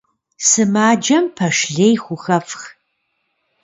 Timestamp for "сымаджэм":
0.47-1.25